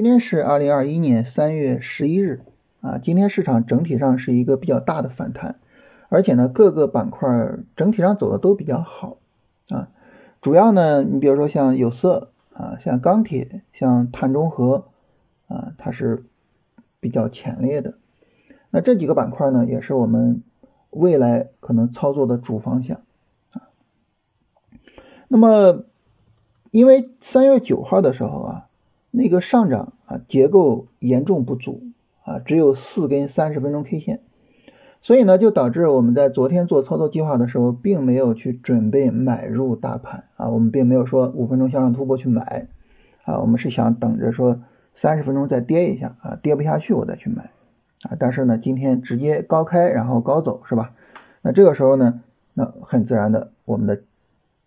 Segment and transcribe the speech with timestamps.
[0.00, 2.40] 今天是二零二一年三月十一日
[2.80, 5.60] 啊，今天市场整体上是一个比较大的反弹，
[6.08, 9.18] 而且呢各个板块整体上走的都比较好
[9.68, 9.90] 啊，
[10.40, 14.86] 主要呢你比如说像有色啊，像钢铁，像碳中和
[15.48, 16.24] 啊，它是
[16.98, 17.98] 比较强烈的。
[18.70, 20.42] 那这几个板块呢，也是我们
[20.88, 23.02] 未来可能操作的主方向
[23.52, 23.68] 啊。
[25.28, 25.84] 那么
[26.70, 28.66] 因为三月九号的时候啊。
[29.10, 31.82] 那个上涨啊，结构严重不足
[32.24, 34.20] 啊，只有四根三十分钟 K 线，
[35.02, 42.68] 所以呢，就导致我们在昨天做操作计划的时候，并没有去准备买入大盘啊，我们并没有说五分钟向上突破去买
[43.24, 44.60] 啊，我们是想等着说
[44.94, 47.50] 三十分钟再跌一下啊，跌不下去我再去买
[48.02, 50.92] 啊，但是呢，今天直接高开然后高走是吧？
[51.42, 52.20] 那这个时候呢，
[52.54, 54.02] 那很自然的，我们的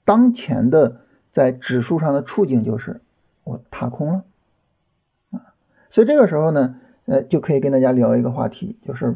[0.03, 1.01] 当前的
[1.31, 2.99] 在指数上的处境就是
[3.43, 4.23] 我踏空了。
[5.93, 9.15] 所以这个时候呢，呃，就可以跟大家聊一个话题，就是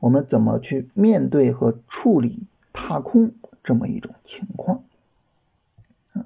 [0.00, 4.84] 我们怎么去面对和处理踏空这么一种情况。
[6.14, 6.24] 啊，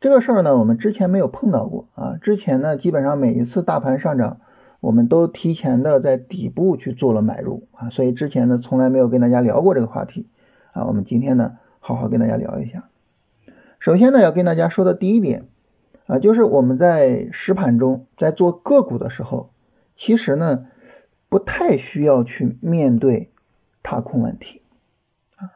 [0.00, 2.16] 这个事儿呢，我们之前没有碰到过啊。
[2.20, 4.40] 之前呢，基本上每一次大盘上涨，
[4.80, 10.26] 我们都提前的在底部去做了买入啊，所以之前呢，从来没有跟大家聊过这个话题
[10.72, 10.84] 啊。
[10.86, 12.88] 我们今天呢，好好跟大家聊一下。
[13.78, 15.46] 首先呢，要跟大家说的第一点。
[16.06, 19.50] 啊，就是我们在实盘中在做个股的时候，
[19.96, 20.66] 其实呢
[21.28, 23.32] 不太需要去面对
[23.82, 24.62] 踏空问题
[25.34, 25.50] 啊。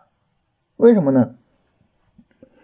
[0.77, 1.37] 为什么呢？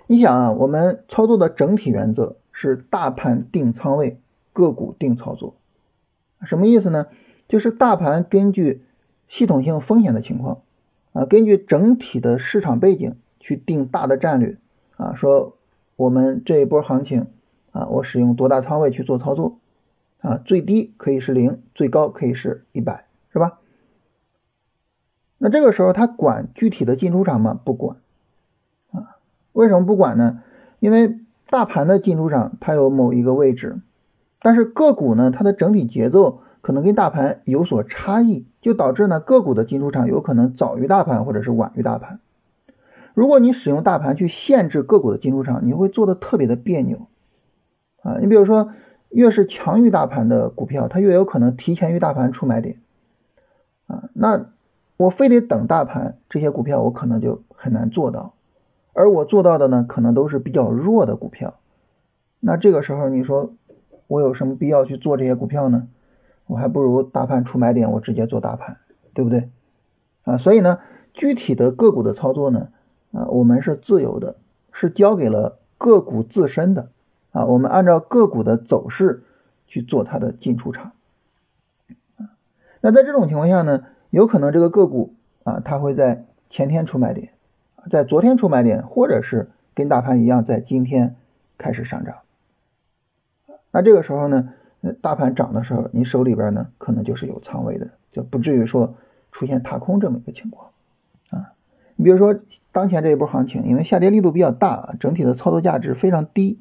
[0.08, 4.18] 你想啊，我们操作的整体原则是大盘定仓位，
[4.52, 5.54] 个股定操作。
[6.44, 7.06] 什么意思呢？
[7.46, 8.82] 就是大盘根据
[9.28, 10.62] 系统性风险的情况
[11.12, 14.58] 啊，根据整体的市场背景去定大的战略
[14.96, 15.14] 啊。
[15.14, 15.56] 说
[15.94, 17.28] 我们这一波行情。
[17.76, 19.59] 啊，我使用多大仓位去做操作？
[20.22, 23.59] 啊，最低可以是零，最高可以是一百，是吧？
[25.37, 27.60] 那这个时候他管具体的进出场吗？
[27.62, 27.98] 不管。
[28.92, 29.19] 啊，
[29.53, 30.41] 为什么不管呢？
[30.81, 31.20] 因为
[31.50, 33.81] 大盘的进出场它有某一个位置，
[34.41, 42.20] 但是个股呢，它的整体节奏可能跟大盘有所差异，就导致呢个股的进出场有可能早于大盘或者是晚于大盘。
[43.12, 47.06] 如果你使用大盘去限制个股的进出场，你会做的特别的别扭。
[48.06, 48.71] 啊，你比如说，
[49.09, 52.81] 越是强于大盘的股票，它越有可能提前于大盘出买点，
[53.89, 54.47] 啊，那
[54.97, 58.34] 我非得等大盘，这些股票我可能就很难做到，
[58.93, 61.59] 而我做到的呢，可能都是比较弱的股票，
[62.39, 63.53] 那这个时候你说
[64.06, 65.88] 我有什么必要去做这些股票呢？
[66.47, 68.77] 我还不如大盘出买点，我直接做大盘，
[69.15, 69.50] 对不对？
[70.23, 70.78] 啊，所以呢，
[71.12, 72.69] 具体的个股的操作呢，
[73.11, 74.37] 啊，我们是自由的，
[74.71, 76.91] 是交给了个股自身的。
[77.36, 79.22] 啊，我们按照个股的走势
[79.66, 80.92] 去做它的进出场。
[82.80, 85.12] 那在这种情况下呢，有可能这个个股
[85.44, 87.34] 啊，它会在前天出买点，
[87.91, 91.14] 在昨天出买点，或者是跟大盘一样，在今天
[91.58, 92.14] 开始上涨。
[93.70, 94.54] 那这个时候呢，
[95.02, 98.94] 大盘涨的时候，你手里边呢可能就是有仓位的，就不至于说
[99.30, 100.70] 出现踏空这么一个情况
[101.28, 101.52] 啊。
[101.96, 102.41] 你比如说
[102.72, 106.58] 当前这一波行情，因为下跌力度比较大，整体的操作价值非常低。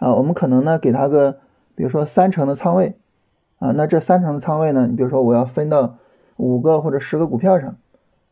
[0.00, 1.40] 啊，我们可能呢给他个，
[1.74, 2.96] 比如说三成的仓位，
[3.58, 5.98] 啊，那这三成的仓位呢，你比如说我要分到
[6.36, 7.76] 五个或者十个股票上，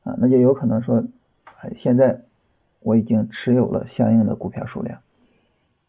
[0.02, 1.04] 啊，那就有可能说，
[1.60, 2.22] 哎，现在
[2.80, 5.00] 我已经持有了相应的股票数量，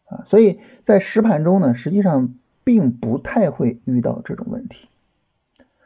[0.09, 2.33] 啊，所以在实盘中呢，实际上
[2.65, 4.89] 并不太会遇到这种问题。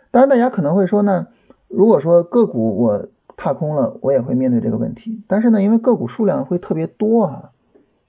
[0.10, 1.28] 当然，大家可能会说呢，
[1.68, 7.52] 如果说个股我踏空了，我也会面对这个问题，但是呢，因为个股数量会特别多啊，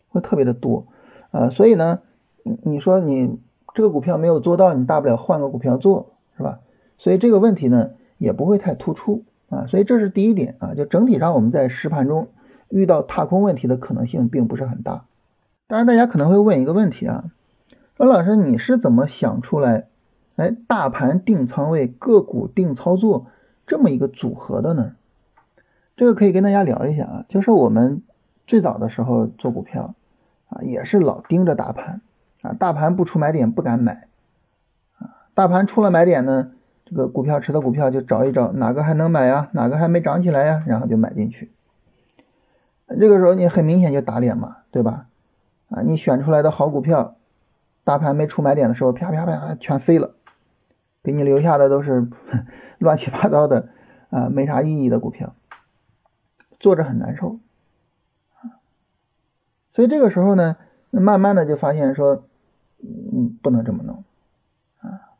[0.08, 0.86] 会特别的多。
[1.34, 1.98] 啊，所以呢，
[2.44, 3.40] 你你说你
[3.74, 6.60] 这个股票没有做到，你大不了换个股票做，是吧？
[6.96, 12.28] 所以这个问题呢也不会太突出啊，所以这是第一点啊，就整体上我们在实盘中
[12.68, 15.06] 遇到踏空问题的可能性并不是很大。
[15.66, 17.24] 当然，大家可能会问一个问题啊，
[17.96, 19.88] 说老师你是怎么想出来，
[20.36, 23.26] 哎，大盘定仓位，个股定操作
[23.66, 24.92] 这么一个组合的呢？
[25.96, 28.02] 这个可以跟大家聊一下啊，就是我们
[28.46, 29.96] 最早的时候做股票。
[30.62, 32.00] 也是老盯着大盘，
[32.42, 34.08] 啊，大盘不出买点不敢买，
[34.98, 36.52] 啊，大盘出了买点呢，
[36.84, 41.50] 这个股票池的股票就找一找哪个还能买呀，哪个还没涨起来呀，然后就买进去。
[43.00, 45.06] 这个时候你很明显就打脸嘛，对吧？
[45.70, 47.16] 啊，你选出来的好股票，
[47.82, 50.14] 大盘没出买点的时候，啪啪啪全飞了，
[51.02, 52.08] 给你留下的都是
[52.78, 53.68] 乱七八糟的
[54.10, 55.34] 啊，没啥意义的股票，
[56.60, 57.38] 坐着很难受。
[59.74, 60.56] 所以这个时候呢，
[60.90, 62.24] 慢慢的就发现说，
[62.78, 64.04] 嗯，不能这么弄，
[64.78, 65.10] 啊，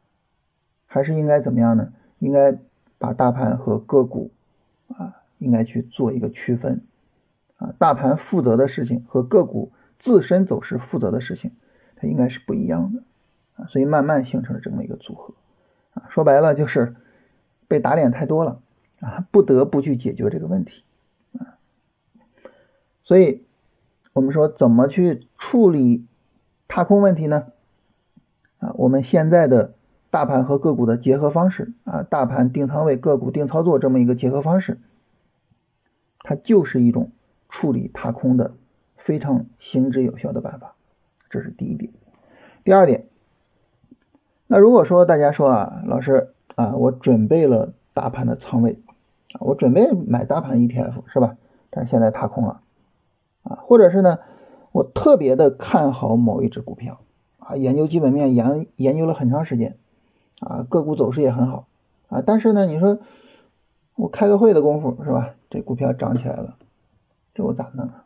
[0.87, 1.93] 还是应该怎么样呢？
[2.21, 2.57] 应该
[2.99, 4.31] 把大盘和个股
[4.97, 6.83] 啊，应该去做一个区分
[7.57, 7.75] 啊。
[7.81, 11.51] 大盘负责的事情和个股自身走势负责的事情，
[11.97, 13.03] 它应该是不一样的
[13.57, 13.67] 啊。
[13.67, 15.35] 所以慢慢形成了这么一个组合
[15.95, 16.07] 啊。
[16.11, 16.95] 说白了就是
[17.67, 18.61] 被打脸太多了
[19.01, 20.85] 啊，不得不去解决这个问题
[21.41, 21.59] 啊。
[23.03, 23.45] 所以
[24.15, 26.07] 我们说怎么去处理
[26.67, 27.49] 踏空问题呢？
[28.59, 29.75] 啊，我们现在的。
[30.11, 34.79] 大盘和个股的结合方式啊，大盘定仓位，个股定操作这么一个结合方式，
[36.21, 37.11] 它就是一种
[37.49, 38.55] 处理踏空的
[38.97, 40.77] 非常行之有效的办法。
[41.29, 41.93] 这是第一点。
[42.63, 43.09] 第二点，
[44.47, 48.79] 那如果说大家说啊，老师啊，我准备了大盘的仓位，
[49.41, 51.37] 我准备买大盘 ETF 是吧？
[51.71, 52.61] 但是现在踏空了
[53.45, 54.19] 啊，或者是呢，
[54.73, 57.01] 我特别的看好某一只股票
[57.39, 59.79] 啊，研究基本面研研究了很长时间。
[60.41, 61.69] 啊，个股走势也很好
[62.09, 62.99] 啊，但是呢，你说
[63.95, 65.37] 我开个会的功夫是吧？
[65.49, 66.57] 这股票涨起来了，
[67.33, 68.05] 这我咋弄啊？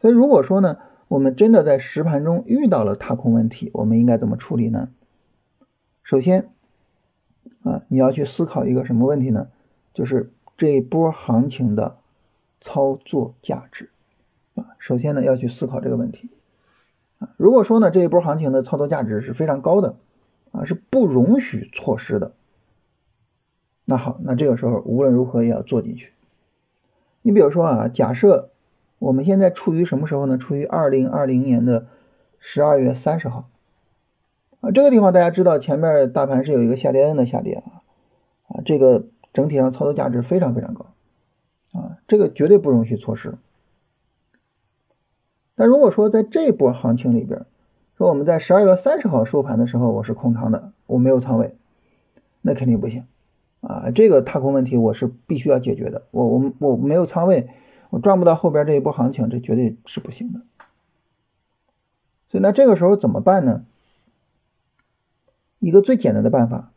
[0.00, 0.76] 所以如果说呢，
[1.08, 4.90] 我们真的在实盘中遇到了踏空问题，我们应该怎么处理呢？
[6.02, 6.50] 首先
[7.62, 9.48] 啊，你要去思考一个什么问题呢？
[9.94, 11.96] 就是这一波行情的
[12.60, 13.90] 操作价值
[14.54, 14.64] 啊。
[14.78, 16.30] 首先呢，要去思考这个问题
[17.18, 17.30] 啊。
[17.36, 19.96] 如果说呢，这一波行情的操作价值是非常高的，
[20.52, 22.32] 啊，是不容许错失的。
[23.84, 26.12] 那好，那这个时候无论如何也要做进去。
[27.22, 28.50] 你比如说啊，假设
[28.98, 30.38] 我们现在处于什么时候呢？
[30.38, 31.86] 处于二零二零年的
[32.38, 33.48] 十二月三十号，
[34.60, 37.82] 啊，这个地方大家知道，前面大盘是有一个下跌 N 的下跌啊，
[38.48, 40.86] 啊，这个整体上操作价值非常非常高，
[41.76, 43.36] 啊，这个绝对不容许错失。
[45.54, 47.44] 那如果说在这波行情里边，
[47.98, 51.54] 说我们在十二月三十号收盘的时候我是空仓的，我没有仓位，
[52.40, 53.06] 那肯定不行
[53.60, 53.90] 啊！
[53.90, 56.06] 这个踏空问题我是必须要解决的。
[56.10, 57.48] 我我我没有仓位，
[57.90, 60.40] 我赚不到后边这一波行情，这绝对是不行的。
[62.30, 63.64] 所以那这个时候怎么办呢？
[65.58, 66.70] 一个最简单的办法，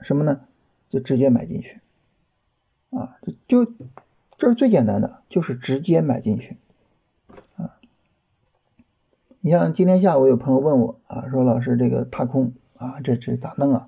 [0.00, 0.40] 什么呢？
[0.88, 1.80] 就直接买进去
[2.90, 3.18] 啊！
[3.48, 3.66] 就
[4.36, 6.58] 这是最简单的，就是直接买进去
[7.56, 7.76] 啊。
[9.40, 13.86] 你像今天下午有朋友问我啊，说老师这个踏空啊，这这咋弄啊？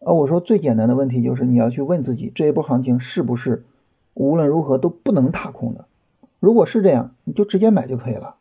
[0.00, 3.64] 啊，我说最简单的问题就是你要去问自己，这一波行情是不是
[4.14, 5.86] 无论如何都不能踏空的？
[6.40, 8.36] 如果是这样，你就直接买就可以了。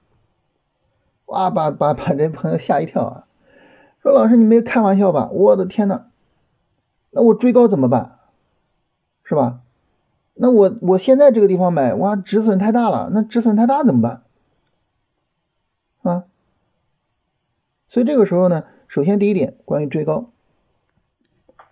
[1.26, 3.28] 哇，把把把这朋友吓一跳啊！
[4.02, 5.30] 说老师你没开玩笑吧？
[5.32, 6.06] 我的天呐，
[7.12, 8.20] 那我追高怎么办？
[9.24, 9.62] 是吧？
[10.40, 14.24] 那我我现在这个地方买，哇，止损太大了，那止损太大怎么办？
[16.04, 16.26] 啊，
[17.88, 20.32] 所以这个时候呢，首先第一点，关于追高，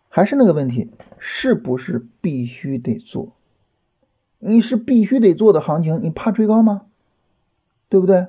[0.10, 3.34] 还是那个问题，是不是必须得做？
[4.40, 6.88] 你是必须得做的行情，你怕追高吗？
[7.88, 8.28] 对不对？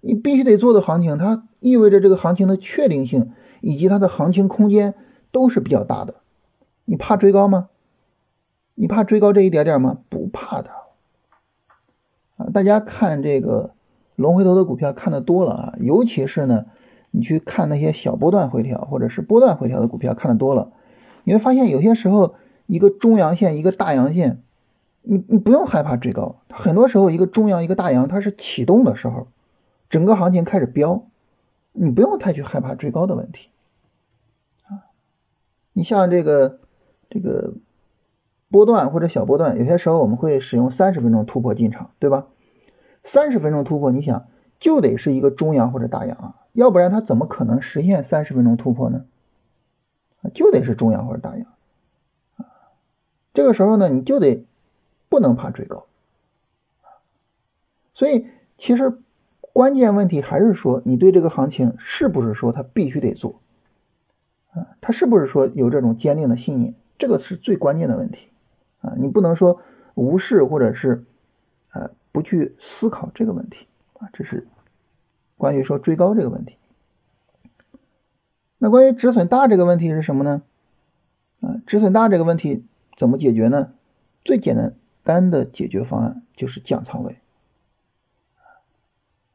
[0.00, 4.94] 你必须得做的行情，它意味着这个行情的确定性以及它的行情空间
[5.30, 6.16] 都是比较大的，
[6.84, 7.68] 你怕追高吗？
[8.78, 9.98] 你怕追高这一点点吗？
[10.08, 10.70] 不怕的。
[12.36, 13.74] 啊，大家看这个。
[14.18, 16.66] 龙回头的股票看的多了啊，尤其是呢，
[17.12, 20.72] 你去看那些小波段回调或者是波段回调的股票看的多了，
[21.22, 22.34] 你会发现有些时候
[22.66, 24.42] 一个中阳线一个大阳线，
[25.02, 29.28] 你你不用害怕追高，很多时候一个中阳一个大阳它是启动的时候，
[29.88, 31.04] 整个行情开始飙，
[31.70, 33.50] 你不用太去害怕追高的问题
[34.64, 34.82] 啊。
[35.74, 36.58] 你像这个
[37.08, 37.52] 这个
[38.50, 42.26] 波段或者小波段，有些时候我们会使用三十分钟突破进场，对吧？
[43.04, 44.26] 三十分钟突破，你想
[44.58, 49.04] 就得是一个中阳或者大阳啊，要不然它怎么可能实现三十分钟突破呢？
[50.34, 51.46] 就得是中阳或者大阳
[52.36, 52.46] 啊。
[53.32, 54.44] 这个时候呢，你就得
[55.08, 55.86] 不能怕追高
[57.94, 58.26] 所以
[58.58, 58.98] 其实
[59.52, 63.40] 关键问题还是说，你对这个行情是不是说它必须得做
[64.52, 64.68] 啊？
[64.80, 66.74] 它是不是说有这种坚定的信念？
[66.98, 68.28] 这个是最关键的问题
[68.80, 68.94] 啊！
[68.96, 69.60] 你不能说
[69.94, 71.04] 无视或者是
[71.72, 71.90] 呃。
[72.10, 74.48] 不去思考这个问题啊，这是
[75.36, 76.56] 关于说追高这个问题。
[78.56, 80.42] 那关于止损大这个问题是什么呢？
[81.40, 82.64] 啊，止损大这个问题
[82.96, 83.72] 怎么解决呢？
[84.24, 87.18] 最简单单的解决方案就是降仓位。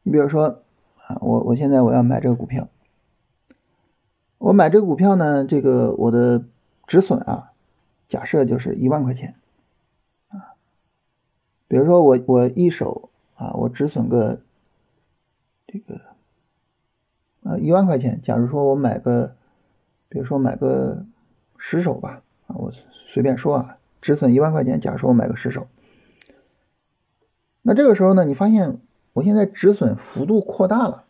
[0.01, 0.63] 你比如说
[0.97, 2.67] 啊，我我现在我要买这个股票，
[4.39, 6.43] 我买这个股票呢，这个我的
[6.85, 7.52] 止损啊，
[8.09, 9.35] 假设就是一万块钱。
[10.29, 10.55] 啊
[11.67, 14.41] 比如说我我一手啊，我止损个
[15.65, 16.01] 这个
[17.41, 19.35] 啊，一万块钱，假如说我买个，
[20.07, 21.03] 比如说买个
[21.57, 22.71] 十手吧，啊，我
[23.11, 25.67] 随便说啊，止损一万块钱，假如说我买个十手，
[27.63, 28.77] 那这个时候呢，你发现
[29.13, 31.05] 我现在止损幅度扩大了，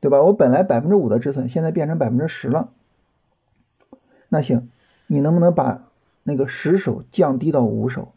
[0.00, 0.20] 对吧？
[0.24, 2.72] 我本来百分之五的止损，现在变成百分之十了。
[4.28, 4.68] 那行，
[5.06, 5.89] 你能不能把
[6.30, 8.12] 那个十手降低到五手？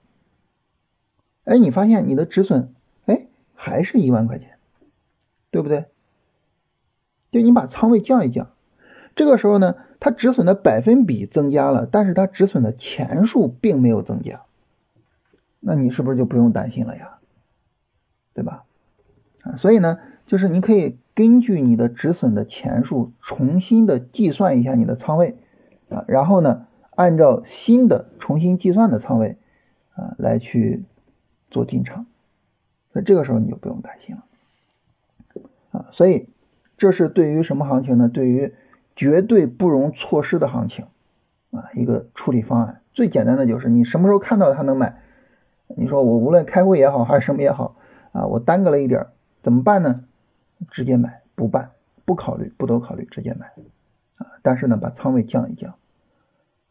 [1.46, 2.70] 哎，你发现你的止损，
[3.08, 4.58] 哎，还是一万块钱，
[5.50, 5.86] 对不对？
[7.32, 8.52] 就你把仓位降一降，
[9.16, 14.44] 这个时候呢，它止损的百分比增加了，但是它止损的钱数并没有增加，
[15.60, 17.18] 那你是不是就不用担心了呀？
[18.36, 18.66] 对吧？
[19.42, 25.36] 啊，所以呢，就是你可以根据你的止损的钱数重新的计算一下你的仓位
[25.90, 29.38] 啊，然后呢，按照新的重新计算的仓位
[29.96, 30.84] 啊来去。
[31.54, 32.08] 做进场，
[32.94, 34.24] 那这个时候你就不用担心了
[35.70, 35.86] 啊。
[35.92, 36.28] 所以
[36.80, 38.10] 这是对于什么行情呢？
[38.10, 38.56] 对于
[38.96, 40.88] 绝对不容错失的行情
[41.52, 42.82] 啊，一个处理方案。
[42.92, 45.00] 最简单的就是你什么时候看到它能买，
[45.68, 47.76] 你说我无论开会也好还是什么也好
[48.14, 49.06] 啊，我耽搁了一点
[49.44, 50.06] 怎么办呢？
[50.72, 51.70] 直接买，不办，
[52.04, 53.52] 不考虑，不多考虑，直接买
[54.18, 54.26] 啊。
[54.42, 55.76] 但是呢，把仓位降一降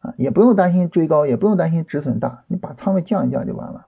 [0.03, 3.87] 啊，也不用担心追高，也不用担心止损大，你把仓位降一降就完了。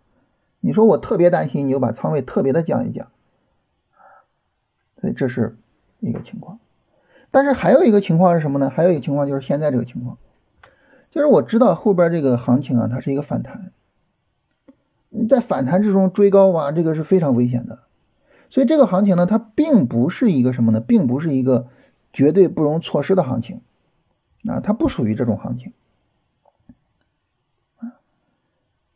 [0.61, 3.09] 你说我特别担心，你就把仓位特别的降一降，
[5.01, 5.57] 所以这是
[5.99, 6.57] 一个情况。
[7.31, 8.69] 但是还有一个情况是什么呢？
[8.69, 10.17] 还有一个情况就是现在这个情况，
[11.11, 13.71] 就是我知道后边这个行情啊，它是一个反弹，
[15.09, 17.79] 你在反弹之中追高啊，这个是非常危险的。
[18.49, 20.79] 所以这个行情呢，它并不是一个什么呢？
[20.79, 21.67] 并不是一个
[22.13, 23.59] 绝对不容错失的行情
[24.47, 25.73] 啊，它不属于这种行情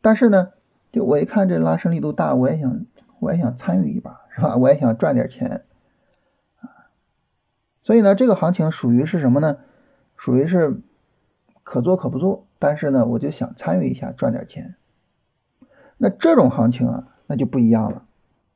[0.00, 0.50] 但是呢。
[0.92, 2.84] 就我一看这拉升力度大，我也想，
[3.20, 4.56] 我也想参与一把，是吧？
[4.56, 5.62] 我也想赚点钱，
[6.60, 6.90] 啊，
[7.84, 9.58] 所以呢，这个行情属于是什么呢？
[10.16, 10.80] 属于是
[11.62, 14.74] 可做可不做，但是呢，我就想参与一下，赚点钱。
[15.96, 18.02] 那这种行情啊，那就不一样了，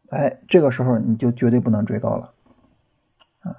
[0.09, 2.33] 哎，这个时候你就绝对不能追高了，
[3.43, 3.55] 啊，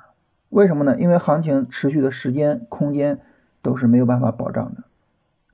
[0.50, 1.00] 为什么呢？
[1.00, 3.22] 因为行情持续的时间、空间
[3.62, 4.84] 都是没有办法保障的，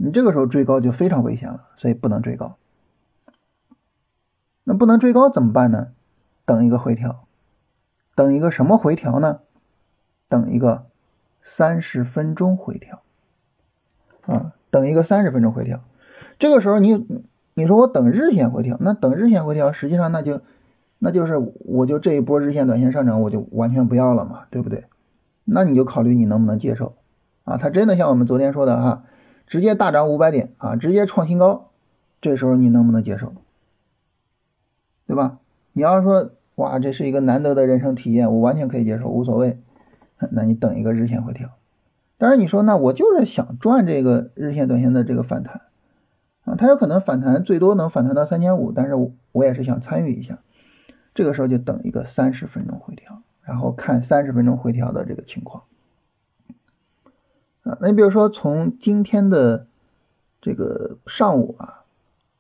[0.04, 2.58] 你这个时候追高就非常危险了，所以不能追高。
[4.64, 5.90] 那不能追高怎么办呢？
[6.44, 7.28] 等一个回调，
[8.16, 9.42] 等一个什么回调呢？
[10.28, 10.86] 等一个
[11.44, 13.04] 三十分钟回调
[14.26, 15.82] 啊，等一个三十分钟回调。
[16.40, 17.06] 这个时候你
[17.54, 20.42] 你说我等日线回调，那等日线回调，实际上那就
[20.98, 24.86] 那就是我就这一波日线短线上涨我就完全不要了嘛，对不对？
[25.44, 26.96] 那你就考虑你能不能接受
[27.44, 27.58] 啊？
[27.58, 29.04] 它真的像我们昨天说的哈，
[29.52, 31.72] 直接大涨五百点啊，直接创新高，
[32.22, 33.34] 这时候你能不能接受？
[35.06, 35.40] 对吧？
[35.74, 39.60] 你要说哇，这是一个难得的人生体验，我完全可以接受，无所谓。
[40.30, 41.50] 那你等一个日线回调。
[42.18, 45.64] 当然你说那我就是想赚这个日线、短线的这个反弹
[46.46, 48.94] 啊，它有可能反弹最多能反弹到三千五，但是
[49.34, 50.40] 我也是想参与一下。
[51.14, 55.64] 这个时候就等一个三十分钟回调，然后看三十分钟回调的这个情况
[57.64, 57.78] 啊。
[57.82, 59.68] 那你比如说从今天的
[60.42, 61.84] 这个上午啊，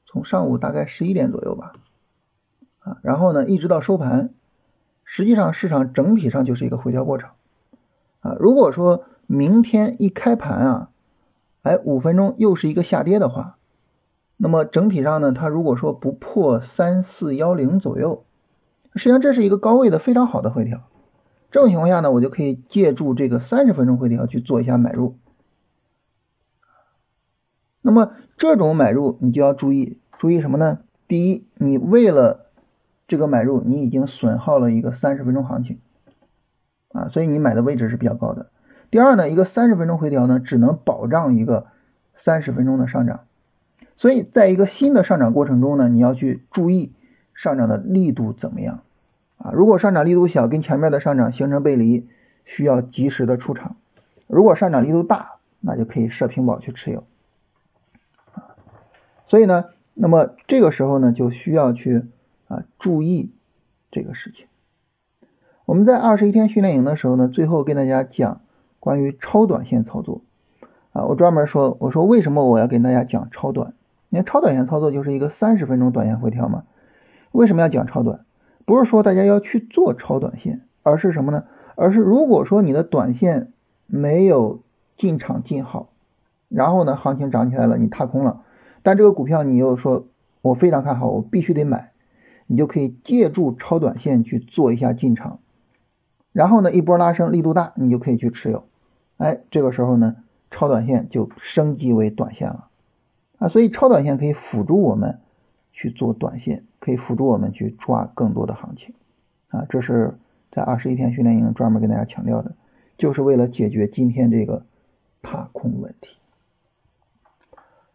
[0.05, 1.73] 从上午大概十一点左右吧。
[2.79, 4.33] 啊，然后呢，一直到收盘，
[5.05, 7.29] 实际上市场整体上就是一个回调过程，
[8.21, 10.89] 啊，如果说明天一开盘啊，
[11.61, 13.57] 哎，五分钟又是一个下跌的话，
[14.35, 18.25] 那么整体上呢，它如果说不破三四幺零左右，
[18.95, 20.81] 实际上这是一个高位的非常好的回调，
[21.51, 25.17] 这种情况下呢，我就可以借助这个三十分钟回调去做一下买入，
[27.81, 30.79] 那么这种买入你就要注意，注意什么呢？
[31.09, 32.45] 第一，你为了
[33.05, 35.79] 这个买入你已经损耗了一个三十分钟行情，
[36.93, 38.49] 啊，所以你买的位置是比较高的。
[38.89, 41.67] 第二呢，一个三十分钟回调呢，只能保障一个
[42.15, 43.25] 三十分钟的上涨，
[43.97, 46.93] 所以在一个新的上涨过程中呢，你要去注意
[47.33, 48.83] 上涨的力度怎么样，
[49.43, 52.07] 啊，如果上涨力度小，跟前面的上涨形成背离，
[52.45, 53.75] 需要及时的出场；
[54.27, 57.03] 如果上涨力度大，那就可以设平保去持有，
[58.33, 58.55] 啊，
[59.27, 62.05] 所以呢，那么这个时候呢，就需要去。
[62.47, 63.31] 啊，注意
[63.91, 64.47] 这个事情。
[65.63, 68.41] 我们在二十一天训练营的时候呢，最后跟大家讲
[68.81, 70.21] 关于超短线操作。
[70.91, 73.73] 啊，我专门说，我说为什么我要跟大家讲超短？
[74.09, 76.65] 你看超短线操作就是一个三十分钟短线回调嘛。
[77.31, 78.25] 为什么要讲超短？
[78.65, 81.45] 不是说大家要去做超短线，而是什么呢？
[81.75, 83.51] 而是如果说你的短线
[83.87, 84.61] 没有
[84.97, 85.89] 进场进好，
[86.49, 88.43] 然后呢，行情涨起来了，你踏空了，
[88.83, 90.07] 但这个股票你又说
[90.41, 91.91] 我非常看好，我必须得买。
[92.47, 95.39] 你就可以借助超短线去做一下进场，
[96.33, 98.65] 然后呢一波拉升力度大，你就可以去持有，
[99.15, 100.17] 哎，这个时候呢
[100.49, 102.67] 超短线就升级为短线了
[103.37, 105.21] 啊，所以超短线可以辅助我们
[105.71, 108.93] 去做短线，可以辅助我们去抓更多的行情
[109.47, 110.15] 啊，这是
[110.51, 112.51] 在二十一天训练营专门跟大家强调的，
[112.97, 114.65] 就是为了解决今天这个
[115.21, 116.17] 踏空问题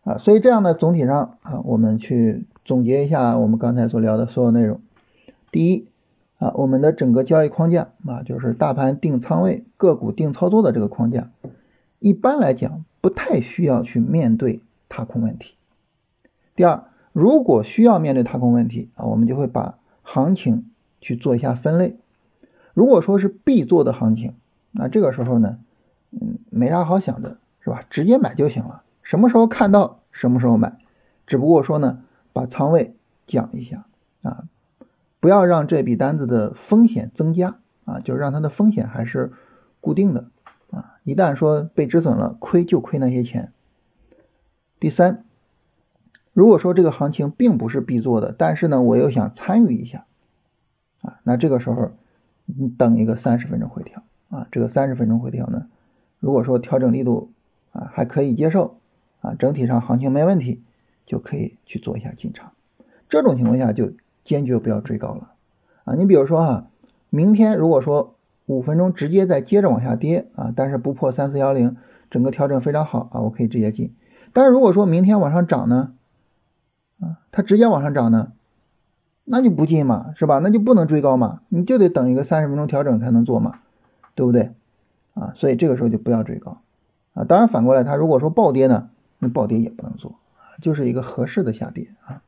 [0.04, 4.80] 啊，所以这样呢总体上啊，我们去总结一下我们刚才所聊的所有内容，
[5.52, 5.88] 第一。
[6.38, 11.30] 啊，我们的整个交易框架啊，就是大盘定仓位、个股定操作的这个框架，
[11.98, 15.54] 一般来讲不太需要去面对踏空问题。
[16.54, 16.84] 第二，
[17.16, 20.70] 如果需要面对踏空问题啊，我们就会把行情
[21.00, 21.96] 去做一下分类。
[22.75, 24.35] 如果说是必做的行情，
[24.70, 25.58] 那这个时候呢，
[26.11, 27.85] 嗯，没啥好想的，是吧？
[27.88, 30.76] 直接买就行了，什么时候看到什么时候买，
[31.26, 32.02] 只不过说呢，
[32.35, 32.94] 把仓位
[33.26, 33.87] 讲一下
[34.20, 34.44] 啊。
[35.18, 37.56] 不要让这笔单子的风险增加
[37.87, 39.32] 啊，就让它的风险还是
[39.80, 40.26] 固定的
[40.70, 40.99] 啊。
[41.02, 43.54] 一旦说被止损了，亏就亏那些钱。
[44.78, 45.25] 第三，
[46.36, 50.04] 如果说这个行情并不是必做的，但是呢，我又想参与一下
[51.00, 51.92] 啊，那这个时候
[52.44, 55.68] 你等一个三十分钟回调啊，这个三十分钟回调呢，
[56.20, 57.30] 如果说调整力度
[57.72, 58.76] 啊还可以接受
[59.22, 60.60] 啊，整体上行情没问题，
[61.06, 62.52] 就可以去做一下进场。
[63.08, 63.92] 这种情况下就。
[64.26, 65.34] 坚决不要追高了
[65.84, 65.94] 啊！
[65.94, 66.66] 你比如说哈，
[67.10, 68.16] 明天如果说
[68.46, 71.76] 五分钟直接再接着往下跌啊，但是不破三四幺零，
[72.10, 73.94] 整个调整非常好啊，我可以直接进。
[74.32, 75.92] 但是如果说明天往上涨呢，
[77.00, 78.32] 啊，它直接往上涨呢，
[79.24, 80.38] 那就不进嘛，是吧？
[80.38, 83.60] 那就不能追高嘛，你就得等一个三十分钟调整才能做嘛，
[84.14, 84.52] 对不对？
[85.14, 86.62] 啊，所以这个时候就不要追高
[87.14, 87.24] 啊。
[87.24, 90.16] 当然反过来，它如果说暴跌呢，那暴跌也不能做，
[90.60, 92.22] 就是一个合适的下跌啊。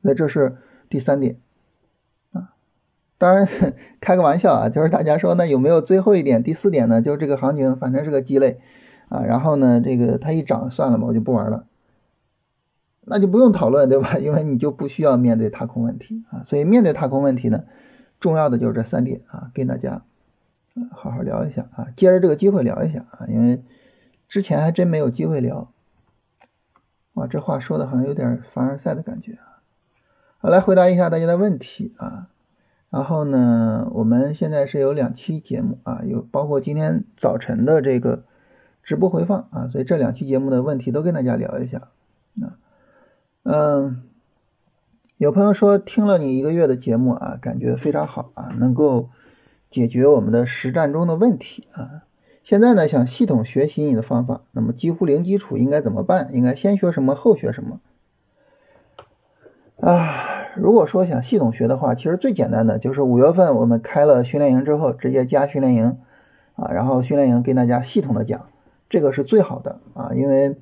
[0.00, 0.58] 那这是。
[0.88, 1.36] 第三点，
[2.32, 2.50] 啊，
[3.16, 3.46] 当然
[4.02, 6.42] 开个玩笑啊，就是大家说那有没有最后一点？
[6.42, 7.00] 第四点呢？
[7.00, 8.58] 就是这个行情反正是个鸡肋
[9.08, 11.64] 啊，然后呢，这个它一涨算了吧，我就不玩了，
[13.02, 14.18] 那就不用讨论对吧？
[14.18, 17.64] 因为你就不需要面对踏空问题啊，所以面对踏空问题呢，
[18.20, 20.02] 重要的就是这三点啊，跟大家
[20.92, 23.62] 好好聊一下啊，借着这个机会聊一下啊，因为
[24.28, 25.72] 之前还真没有机会聊，
[27.14, 29.64] 哇，这话说的好像有点凡尔赛的感觉啊。
[30.38, 32.28] 好，来回答一下大家的问题啊。
[32.90, 38.24] 然后呢，我们现在是有两期节目啊，有包括今天早晨的这个
[38.82, 41.88] 直播回放啊，所以这两期节目的问题都跟大家聊一下。
[43.42, 44.02] 嗯，
[45.16, 49.08] 有朋友说听了你一个月的节目啊，感觉非常好啊，能够
[49.70, 52.02] 解决我们的实战中的问题啊。
[52.44, 56.30] 现在呢，想系统学习你的方法，那么几乎零基础应该怎么办？
[56.34, 57.80] 应该先学什么，后学什么？
[59.80, 65.98] 啊，如果说想系统学的话，其实最简单的就是五月份我们开了训练营之后，直接加训练营
[66.56, 68.48] 啊，然后训练营跟大家系统的讲，
[68.90, 70.58] 这个是最好的啊，因为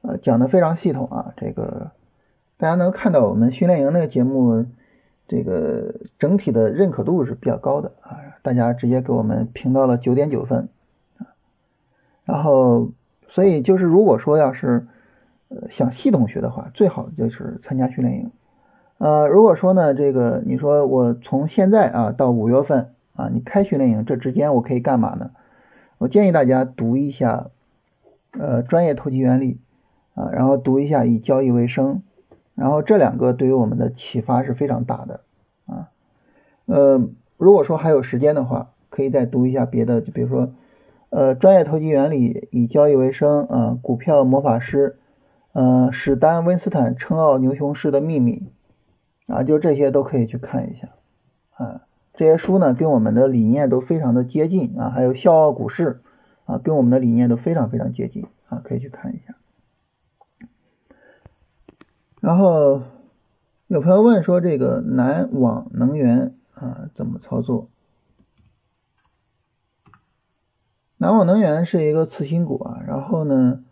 [0.00, 1.90] 呃讲的非常系统啊，这个
[2.58, 4.64] 大家能看到我们训练营那个节目，
[5.28, 10.68] 这个整体的认可度是比较高的啊，大家直接给我们评到了九点九分
[11.18, 11.36] 啊，
[12.24, 12.92] 然后
[13.28, 14.86] 所以就是如果说要是
[15.48, 18.30] 呃想系统学的话，最好就是参加训练营。
[18.98, 25.32] 呃，如果说呢，这个你说我从现在啊到五月份啊，你开训练营这之间我可以干嘛呢？
[25.98, 27.50] 我建议大家读一下
[28.30, 29.60] 呃专业投机原理
[30.14, 32.02] 啊，然后读一下以交易为生，
[32.56, 35.20] 然后这两个对于我们的启发是非常大的
[35.66, 35.90] 啊。
[36.64, 37.00] 呃，
[37.36, 40.52] 如果说还有时间的话，可以再读一下别的，就比如说
[41.10, 44.98] 呃专业投机原理以交易为生啊，股票魔法师，
[45.52, 48.48] 呃史丹温斯坦称奥牛熊市的秘密。
[49.28, 50.90] 啊，就这些都可以去看一下，
[51.56, 51.80] 啊，
[52.14, 56.00] 这些书呢跟我们的理念都非常的接近啊，还有笑傲股市
[56.44, 59.34] 啊，跟我们的理念都非常非常接近啊，可以去看一下。
[62.26, 62.82] 然后
[63.68, 67.68] 有朋友问说这个南网能源啊怎么操作？
[70.96, 73.62] 南网能源是一个次新股啊，然后呢，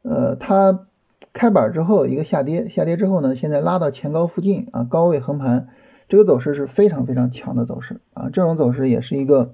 [0.00, 0.86] 呃，它。
[1.34, 5.68] 开板之后一个下跌，下跌之后呢，现在拉到前高附近啊，高位横盘，
[6.08, 9.52] 这个走势是非常非常强的走势啊，这种走势也是一个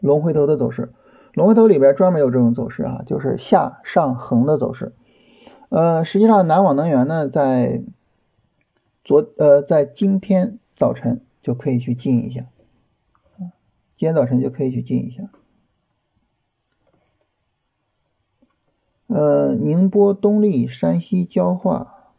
[0.00, 0.92] 龙回头的走势，
[1.32, 4.92] 龙回头里边专门有这种走势啊，就是下上横的走势。
[5.74, 7.82] 呃，实际上南网能源呢，在
[9.02, 12.46] 昨呃在今天早晨就可以去进一下，
[13.96, 15.28] 今天早晨就可以去进一下。
[19.08, 22.12] 呃，宁波东丽山西焦化，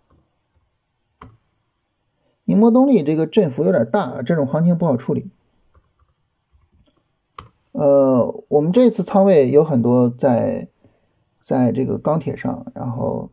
[2.44, 5.32] 宁波东丽这个振幅有点大，这种行情不好处理。
[7.72, 10.68] 呃，我们这次仓位有很多在
[11.40, 13.30] 在这个钢铁上，然后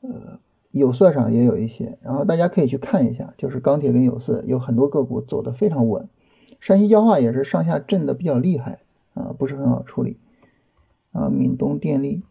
[0.00, 0.38] 呃
[0.70, 6.08] 有色上也有一些，然后大家可以去看一下，就是钢铁跟有色有很多个股走的非常稳，
[6.60, 8.80] 山西焦化也是上下震的比较厉害
[9.14, 10.18] 啊，不是很好处理
[11.12, 12.22] 啊，闽东电力。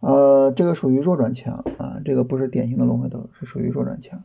[0.00, 4.22] 呃，这个属于弱转强啊，这个不是典型的龙回头，是属于弱转强。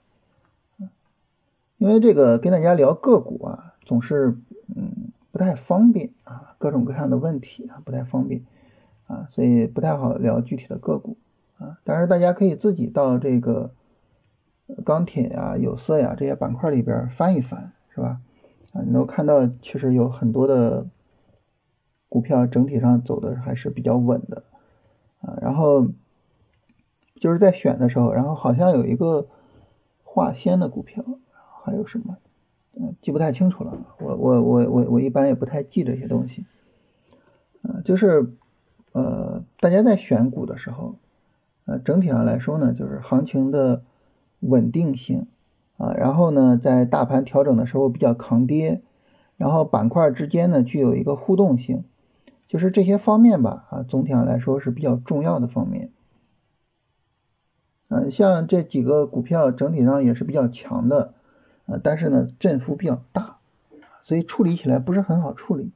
[1.78, 4.38] 因为这个跟大家聊个股啊，总是
[4.76, 8.44] 嗯不太方便啊，各种各样的问题啊不太方便
[9.14, 11.18] 啊，所以不太好聊具体的个股
[11.58, 11.78] 啊。
[11.84, 13.72] 但是大家可以自己到这个
[14.84, 18.20] 钢铁呀、有色呀这些板块里边翻一翻，是吧？
[18.74, 20.88] 啊，你能看到其实有很多的
[22.10, 24.44] 股票整体上走的还是比较稳的。
[25.22, 25.88] 啊，然后
[27.16, 29.28] 就是在选的时候，然后好像有一个
[30.04, 31.06] 化纤的股票，
[31.64, 32.18] 还有什么，
[32.74, 33.78] 嗯，记不太清楚了。
[34.00, 36.46] 我我我我我一般也不太记这些东西。
[37.62, 38.34] 啊，就是
[38.94, 40.96] 呃，大家在选股的时候，
[41.66, 43.84] 呃，整体上来说呢，就是行情的
[44.40, 45.28] 稳定性
[45.78, 48.82] 啊，然后呢，在大盘调整的时候比较抗跌，
[49.36, 51.84] 然后板块之间呢具有一个互动性。
[52.48, 55.90] 就是这些方面吧，啊，总体上来说是比较重要的方面。
[57.88, 61.16] 嗯，像这几个股票整体上也是比较强的，
[61.66, 63.38] 啊，但是呢，振幅比较大，
[64.04, 65.72] 所以处理起来不是很好处理。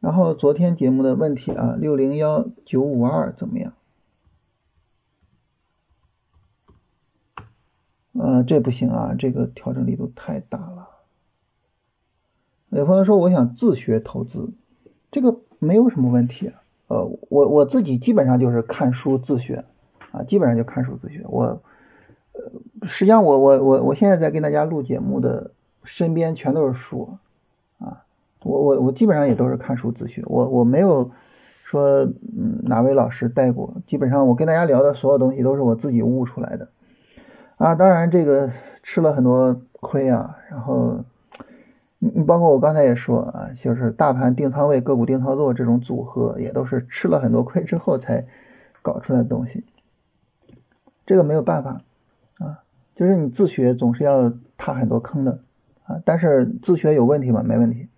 [0.00, 3.74] 然后昨天节目的问题啊，六零幺九五二怎么样？
[8.12, 10.88] 呃，这不行啊，这个调整力度太大了。
[12.70, 14.50] 有朋友说我想自学投资，
[15.10, 16.52] 这个没有什么问题。
[16.88, 19.64] 呃，我我自己基本上就是看书自学，
[20.12, 21.24] 啊，基本上就看书自学。
[21.28, 21.62] 我，
[22.32, 22.42] 呃，
[22.86, 25.52] 实际上我我我我现在在跟大家录节目的
[25.84, 27.18] 身边全都是书，
[28.42, 30.22] 我我我基本上也都是看书自学。
[30.26, 31.10] 我我没有
[31.62, 36.68] 说嗯哪位老师带过，基本上我跟大家聊的所有东西都是我自己悟出来的。
[37.56, 38.50] 啊，当然这个
[38.82, 41.04] 吃了很多亏啊，然后。
[42.02, 48.24] 你你包括我刚才也说啊，就是大盘定仓位、个股定操作这种组合，也都是吃了很多亏之后才
[48.80, 49.66] 搞出来的东西。
[51.04, 51.82] 这个没有办法
[52.38, 55.40] 啊，就是你自学总是要踏很多坑的
[55.84, 56.00] 啊。
[56.02, 57.42] 但是自学有问题吗？
[57.44, 57.89] 没问题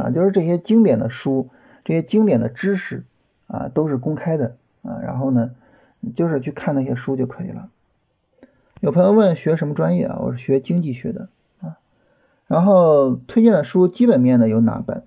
[0.00, 1.48] 啊，就是这些经典的书、
[1.84, 3.04] 这些经典的知识
[3.46, 4.98] 啊，都是公开的啊。
[5.02, 5.50] 然后呢，
[6.14, 7.68] 就是去看那些书就可以了。
[8.80, 10.20] 有朋友问学什么专业啊？
[10.22, 11.28] 我是学经济学的
[11.60, 11.76] 啊。
[12.46, 15.04] 然后推荐的书基本面的有哪本？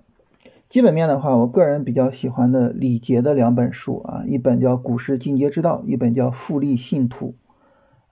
[0.68, 7.34] 基本面的话，我个人比较喜欢的李杰的两本书啊，一本叫《股市进阶之道》，一本叫《复利信徒》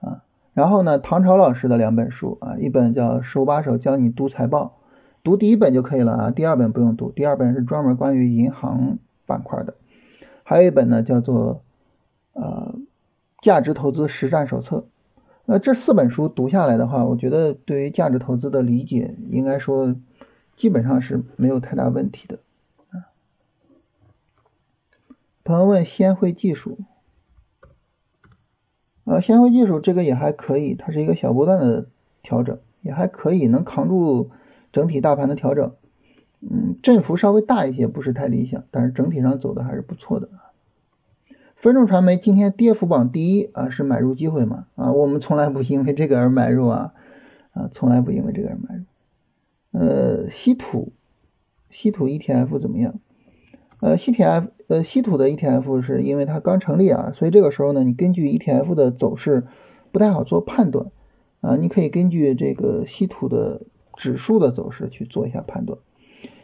[0.07, 0.23] 啊。
[0.53, 4.77] 然后呢，唐朝老师的两本书啊，一本叫《手把手教你读财报》，
[5.23, 9.75] 读第一本就可以了啊，第二本不用读，第二本是专门关于银行板块的。
[10.43, 11.63] 还有一本呢，叫做
[12.41, 12.75] 《呃
[13.41, 14.79] 价值投资实战手册》。
[15.45, 19.95] 那这四本书读下来的话，我觉得对于价值投资的理解，应该说
[20.57, 22.39] 基本上是没有太大问题的
[22.91, 23.11] 啊。
[25.45, 26.79] 朋友问先会技术，
[29.05, 31.87] 啊，先会技术这个也还可以，它是一个小波段的
[32.23, 34.31] 调整，也还可以，能扛住
[34.73, 35.73] 整体大盘的调整。
[36.41, 40.29] 嗯，振幅稍微大一些，不是太理想，但是整体上走的还是不错的。
[41.55, 44.67] 分众传媒今天跌幅榜第一啊，是买入机会吗？
[44.75, 46.95] 啊，我们从来不因为这个而买入啊，
[47.53, 48.83] 啊，从来不因为这个而买入。
[49.71, 50.93] 呃，稀土，
[51.71, 52.99] 稀土 ETF 怎么样？
[53.79, 59.45] 呃，稀土 F，呃，稀土的 ETF 是因为它刚成立啊，所以这个时候呢，你根据 ETF 的走势
[59.93, 60.91] 不太好做判断
[61.41, 63.63] 啊，你可以根据这个稀土的
[64.03, 65.79] 指数的走势去做一下判断。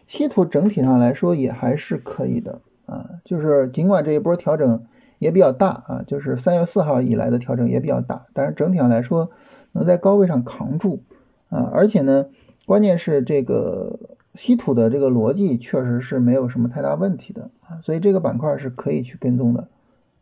[0.07, 4.85] 稀土整体上来说也还是可以的啊，就是尽管这一波调整。
[5.21, 9.33] 也比较大啊，就是三月四号以来的调整也比较大，但是整体上来说
[9.73, 11.03] 能在高位上扛住
[11.49, 12.27] 啊，而且呢，
[12.67, 13.99] 关键是这个
[14.37, 19.67] 稀土的这个逻辑确实是没有什么太大问题的啊，所以这个板块是可以去跟踪的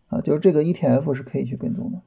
[0.08, 1.98] 啊，就是这个 ETF 是可以去跟踪的。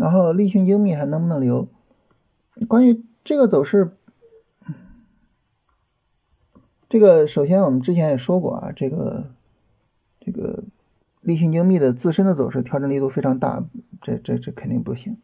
[0.00, 1.68] 然后立讯精密还能不能留？
[2.68, 3.90] 关于这个走势。
[6.88, 9.26] 这个首先我们之前也说过啊，这个
[10.18, 10.64] 这个
[11.20, 13.62] 立讯精密的自身的走势调整力度非常大，
[14.00, 15.18] 这这这肯定不行。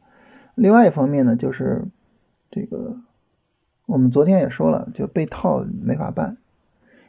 [0.55, 1.87] 另外一方面呢，就是
[2.51, 2.99] 这个
[3.87, 6.37] 我们昨天也说了，就被套没法办。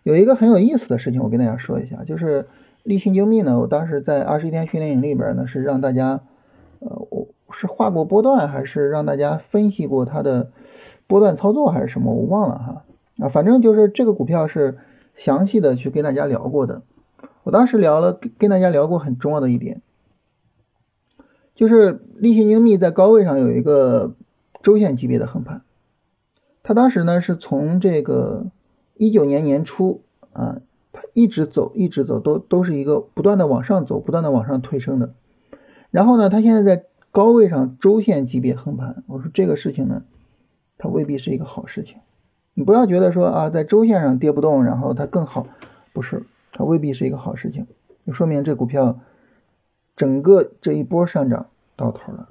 [0.03, 2.47] 有一个很有意思的事情，我跟大家说一下，就是
[2.83, 6.21] 立讯精密呢，我当时在二十一天训练营里边呢，是让大家
[6.79, 7.07] 呃
[7.59, 10.51] 是画过波段，还是让大家分析过它的
[11.07, 12.13] 波段操作，还是什么？
[12.13, 12.83] 我忘了哈。
[13.19, 14.77] 啊，反正就是这个股票是
[15.15, 16.83] 详细的去跟大家聊过的。
[17.41, 19.81] 我当时聊了，跟大家聊过很重要的一点，
[21.55, 24.13] 就是立信精密在高位上有一个
[24.61, 25.63] 周线级别的横盘，
[26.61, 28.51] 它当时呢是从这个
[28.93, 35.13] 一九年年初啊，它一直走，一直走，都都是一个不断的往上走，不断的往上推升的。
[35.89, 36.83] 然后呢，它现在在
[37.17, 40.05] 高位上周线级别横盘，我说这个事情呢，
[40.77, 41.97] 它未必是一个好事情。
[42.53, 45.47] 你不要觉得说啊，在周线上跌不动，然后它更好，
[45.93, 47.65] 不是，它未必是一个好事情，
[48.05, 48.99] 就说明这股票
[49.95, 52.29] 整个这一波上涨到头了，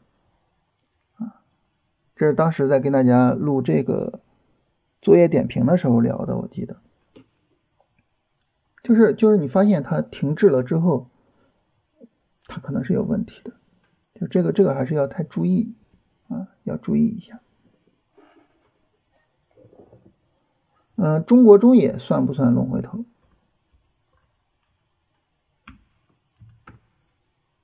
[1.17, 1.43] 啊，
[2.15, 4.21] 这是当时在跟大家录这个
[5.03, 6.77] 作业点评的时候聊的，我记得，
[8.85, 11.09] 就是就是你发现它停滞了之后，
[12.47, 13.55] 它可能是有问题的，
[14.21, 15.75] 就这个这个还是要太注意
[16.29, 17.41] 啊，要注意一下。
[20.97, 23.05] 嗯，中国中冶算不算龙回头？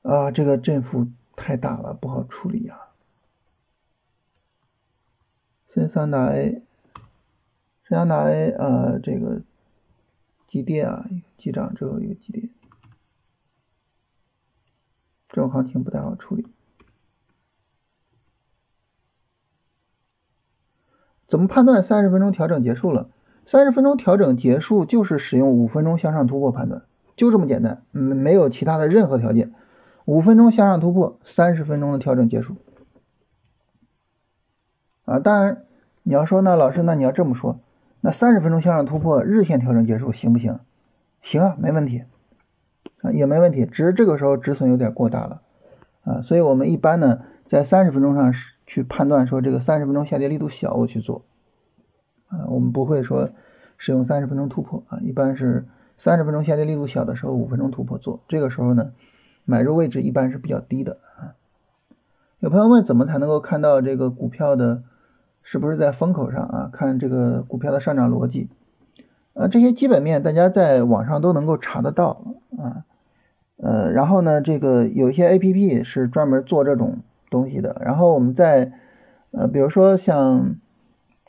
[0.03, 2.79] 啊，这个振幅太大了，不好处理啊。
[5.71, 6.63] 深三大 A，
[7.85, 9.41] 深三大 A，呃，这个
[10.49, 12.51] 急跌啊，急涨之后一个急跌，
[15.33, 16.47] 这种行情不太好处理。
[21.27, 23.09] 怎么判断三十分钟调整结束了？
[23.47, 26.83] 三十分钟调整结束就是使用五分钟向上突破判断，
[27.17, 29.53] 就这么简单，没没有其他的任何条件。
[30.05, 32.57] 五分钟向上突破，三十分钟的调整结束。
[35.05, 35.65] 啊，当然
[36.03, 37.61] 你要说那老师，那你要这么说，
[38.01, 40.61] 那三十分钟向上突破，日线调整结束行不行？
[41.23, 42.05] 行啊，没问题
[43.03, 45.43] 啊，也没问题，只是这个时候止损有点过大了
[46.05, 48.33] 啊，所以我们一般呢在三十分钟上
[48.67, 51.25] 去判断说这个三十分钟下跌力度小，我去做。
[52.29, 53.29] 啊，我们不会说
[53.77, 55.67] 使用三十分钟突破啊，一般是
[55.99, 58.21] 三十分钟下跌力度小的时候，五分钟突破做。
[58.27, 58.93] 这个时候呢，
[59.45, 61.35] 买入位置一般是比较低的啊。
[62.39, 64.83] 有朋友问怎么才能够看到这个股票的
[65.43, 66.71] 是不是在风口上啊？
[66.73, 68.49] 看这个股票的上涨逻辑
[69.35, 72.25] 啊，这些基本面大家在网上都能够查得到
[72.57, 72.87] 啊。
[73.63, 76.99] 呃，然后呢，这个有一些 A P P 是专门做这种
[77.31, 77.81] 东西的。
[77.81, 78.73] 然后我们在
[79.31, 80.57] 呃，比如说像。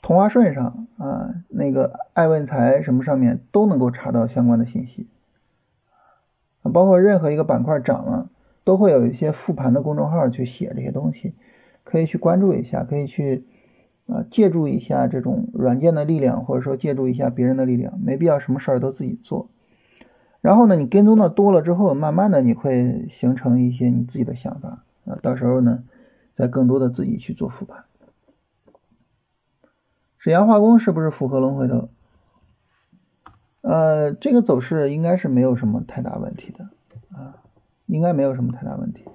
[0.05, 5.07] 同花顺上啊，那个爱问财什么上面都能够查到相关的信息，
[6.73, 8.29] 包括任何一个板块涨了，
[8.65, 11.35] 都会有一些复盘的公众号去写这些东西，
[11.85, 13.45] 可以去关注一下，可以去
[14.07, 19.51] 啊借助一下这种软件的力量，或者说借助一下别人的力量，没必要什么事儿都自己做。
[20.43, 25.85] 然后呢，你跟踪的多了之后，慢慢的你会形成一些你自己的想法啊，到时候呢，
[26.35, 27.85] 再更多的自己去做复盘。
[30.17, 31.87] 沈阳化工是不是符合龙回头？
[33.61, 36.65] 呃，这个走势应该是没有什么太大问题的
[37.17, 37.39] 啊，
[37.85, 39.05] 应该没有什么太大问题。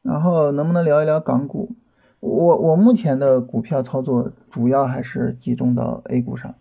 [0.00, 1.76] 然后能不能聊一聊港股？
[2.20, 6.54] 我我目前的股票操作主要还是集中到 A 股上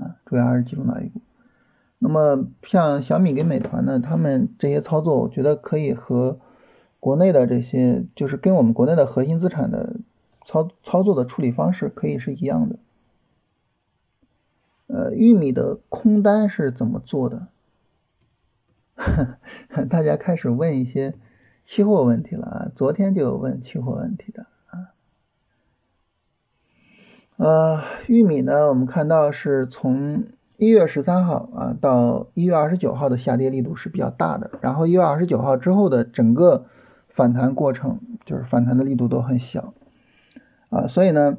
[0.00, 1.20] 啊，主要还是集中到 A 股。
[1.98, 6.38] 那么像小米跟美团呢，他们这些操作，我觉得可以和。
[6.98, 10.00] 国内的这些就是跟我们国内的核心资产的
[10.44, 12.78] 操操作的处理方式可以是一样的。
[14.88, 17.46] 呃，玉米的空单是怎么做的？
[19.88, 21.14] 大家开始问一些
[21.64, 22.72] 期货问题了啊！
[22.74, 24.46] 昨天就有问期货问题的。
[27.36, 30.24] 呃，玉米呢，我们看到是从
[30.56, 36.66] 一月十三号啊到一月二十九号的下跌力度是比较大的，然后一月二十九号之后的整个。
[37.08, 39.72] 反弹过程就是反弹的力度都很小
[40.68, 41.38] 啊，所以呢，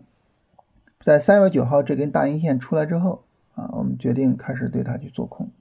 [1.05, 3.21] 在三月九号这根大阴线出来之后
[3.53, 5.51] 啊，我们决定开始对它去做空。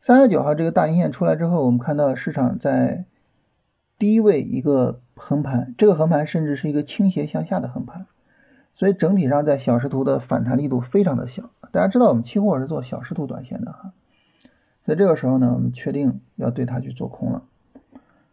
[0.00, 3.04] 三月九号这个大阴线出来之后，我们看到市场在
[3.98, 8.06] 低位一个横盘，这个横盘甚至是一个倾斜向下的横盘，
[8.76, 11.50] 所以整体上在小时图的反弹力度非常的小。
[11.72, 13.92] 大家知道我们期货是做小时图短线的哈，
[14.84, 17.42] 所以这个时候呢，我们确定要对它去做空了。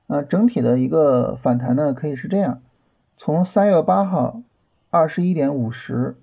[0.07, 2.61] 呃，整体的一个反弹呢，可以是这样：
[3.17, 4.41] 从三月八号
[4.89, 6.17] 二十一点五十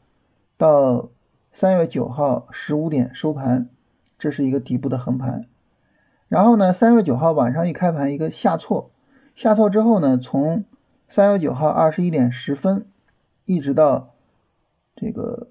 [0.57, 1.09] 到
[1.53, 3.69] 三月九号十五点收盘，
[4.19, 5.47] 这是一个底部的横盘。
[6.29, 8.91] 然后呢，三月九号晚上一开盘一个下挫，
[9.35, 10.65] 下挫之后呢，从
[11.09, 12.85] 三月九号二十一点十分
[13.49, 14.15] 一直到
[14.95, 15.49] 这个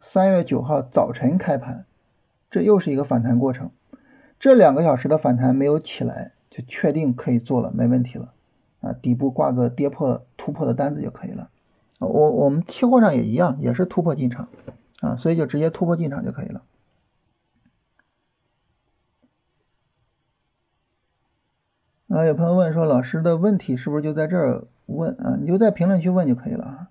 [0.00, 1.84] 三月九号早晨开盘，
[2.50, 3.70] 这又是一个反弹过程。
[4.40, 6.32] 这两个小时的反弹没有起来。
[6.54, 8.34] 就确定可以做了，没问题了
[8.82, 11.48] 啊，底部挂个跌破突破的单子就可以了。
[11.98, 14.50] 我我们期货上也一样，也是突破进场
[15.00, 16.62] 啊，所以就直接突破进场就可以了。
[22.08, 25.38] 啊，有朋友问说，老师的问题是不是就在这儿问啊？
[25.40, 26.90] 你就在评论区问就可以了啊。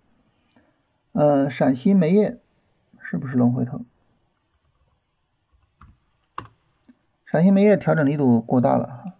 [1.13, 2.39] 嗯，陕西煤业
[3.01, 3.81] 是不是龙回头？
[7.25, 9.13] 陕西煤业调整力度过大了哈。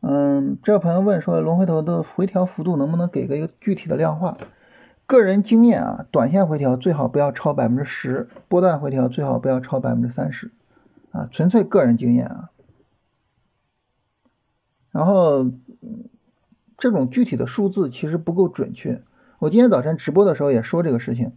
[0.00, 4.36] 嗯，这朋友问说，龙回头的回调幅度能不能给个一个具体的量化？
[5.06, 10.50] 个人经验啊，短线回调最好不要超百分之十，波段回调最好不要超百分之三十
[11.10, 12.50] 啊，纯粹个人经验啊。
[14.90, 15.50] 然后
[16.78, 19.02] 这种具体的数字其实不够准确。
[19.38, 21.32] 我今天早晨直播的时候也说这个事情，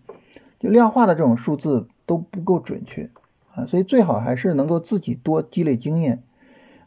[0.59, 3.09] 就量化的这种数字都不够准确
[3.53, 6.23] 啊，所以最好还是能够自己多积累经验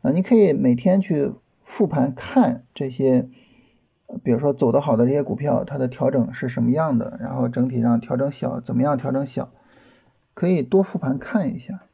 [0.03, 0.11] 啊。
[0.13, 1.33] 你可以每天去。
[1.73, 3.29] 复盘看这些，
[4.25, 7.17] 比如说走的好的这些股票，它的调整是什么样的？
[7.21, 9.53] 然后整体上调整小，怎么样调整小？
[10.35, 11.85] 可以多复盘看一下。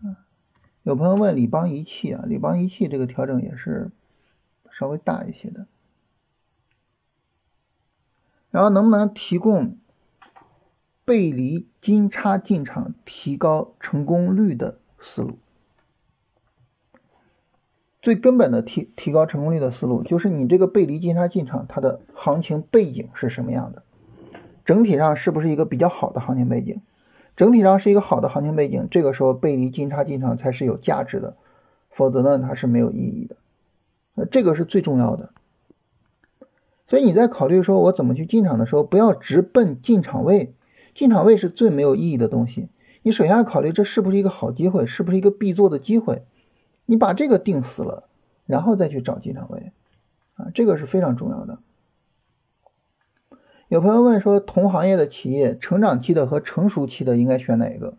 [0.00, 0.24] 啊
[0.84, 3.90] 有朋友问李邦仪器啊，李邦仪器这个调整也是
[4.70, 5.66] 稍微大一些的。
[8.50, 9.76] 然后能不能提供
[11.04, 15.38] 背离金叉进场提高成功率的思路？
[18.00, 23.82] 最根本的提提高成功率的思路，就是你这个背离金叉进场，它的行情背景是什么样的？
[24.64, 26.80] 整体上是不是一个比较好的行情背景？
[27.36, 31.36] 整体上是一个好的行情背景，这个时候背离金叉进场才是有价值的，
[31.90, 33.36] 否则呢，它是没有意义的。
[34.14, 35.32] 呃，这个是最重要的。
[36.88, 40.54] 所以你在考虑说我怎么去进场的时候，不要直奔进场位，
[40.94, 42.68] 进场位是最没有意义的东西。
[43.02, 46.24] 你首先要考虑这是不是一个好机会，是不是一个必做的机会。
[46.86, 48.08] 你把这个定死了，
[48.46, 49.72] 然后再去找进场位，
[50.34, 51.58] 啊，这个是非常重要的。
[53.68, 57.98] 有朋友问说，同行业的企业，成长期的和成熟期的应该选哪一个？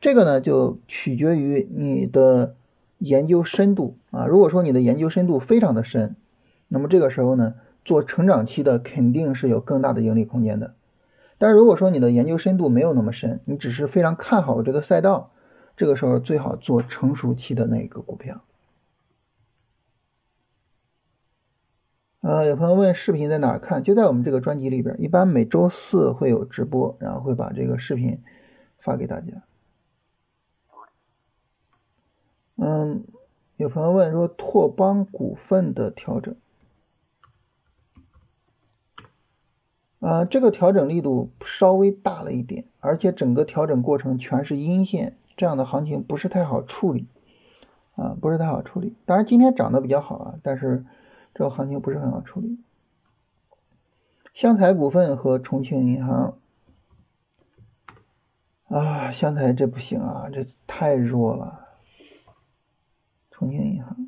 [0.00, 2.54] 这个呢，就取决于你的
[2.96, 4.26] 研究深度啊。
[4.26, 6.16] 如果说你的研究深度非常的深，
[6.68, 7.54] 那么这个时候呢，
[7.86, 10.74] 做成长期的肯定是有更大的盈利空间的。
[11.38, 15.30] 但如果说你的研究深度没有那么深，你只是非常看好这个赛道。
[15.76, 18.42] 这个时候最好做成熟期的那个股票。
[22.22, 23.82] 呃，有朋友问视频在哪看？
[23.82, 28.20] 就在我们这个专辑里边，一般每周四会有直播，然后会把这个视频
[28.78, 29.44] 发给大家。
[32.56, 33.04] 嗯，
[33.58, 36.34] 有朋友问说拓邦股份的调整，
[40.06, 45.16] 啊，这个调整力度稍微大了一点，而且整个调整过程全是阴线。
[45.36, 47.08] 这样的行情不是太好处理
[47.96, 48.94] 啊，不是太好处理。
[49.04, 50.86] 当然今天涨得比较好啊，但是
[51.34, 52.56] 这个行情不是很好处理。
[54.32, 56.38] 湘财股份和重庆银行
[58.68, 61.66] 啊，湘财这不行啊，这太弱了。
[63.32, 64.05] 重庆银行，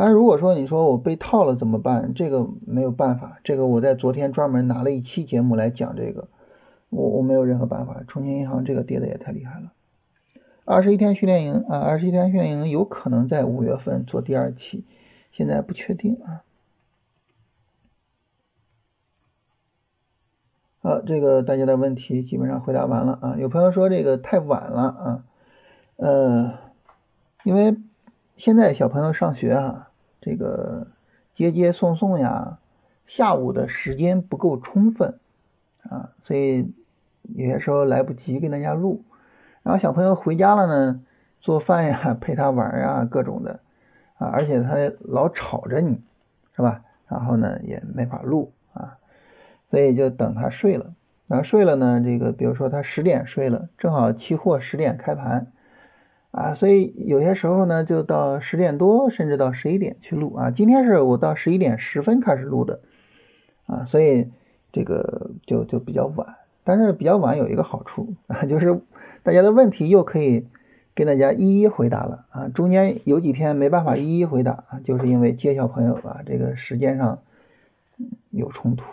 [0.00, 2.14] 当然如果说你说我被套了怎么办？
[2.14, 6.28] 这个没有办法，这个我在昨天专门拿了一期节目来讲这个，
[6.88, 8.02] 我我没有任何办法。
[8.08, 9.74] 重庆银行这个跌的也太厉害了。
[10.64, 14.86] 二十一天训练营啊，二十一天训练营有可能在五月份做第二期，
[15.32, 16.44] 现在不确定啊。
[20.80, 23.36] 好，这个大家的问题基本上回答完了啊。
[23.38, 25.24] 有朋友说这个太晚了啊，
[25.96, 26.54] 呃，
[27.44, 27.76] 因为
[28.38, 29.89] 现在小朋友上学啊，
[30.20, 30.86] 这个
[31.34, 32.58] 接接送送呀，
[33.06, 35.18] 下午的时间不够充分
[35.82, 36.72] 啊，所以
[37.22, 39.02] 有些时候来不及跟大家录。
[39.62, 41.02] 然后小朋友回家了呢，
[41.40, 43.60] 做饭呀，陪他玩呀，各种的，
[44.18, 46.02] 啊，而且他老吵着你，
[46.56, 46.82] 是吧？
[47.08, 48.98] 然后呢，也没法录啊，
[49.70, 50.94] 所以就等他睡了。
[51.28, 55.52] 啊，睡了呢，这个比如说他十点睡了，正好期货十点开盘，
[56.30, 60.50] 啊，所以有些时候呢，就到十点多，甚至到十一点去录啊。
[60.50, 62.80] 今天是我到十一点十分开始录的，
[63.66, 64.28] 啊，所以
[64.72, 66.36] 这个就就比较晚。
[66.62, 68.80] 但是比较晚有一个好处啊，就是。
[69.22, 70.46] 大家的问题又可以
[70.94, 72.48] 跟大家一一回答了啊！
[72.48, 77.18] 中间有几天没办法一一回答啊，就是因为接小朋友啊，这个时间上
[78.30, 78.84] 有冲突。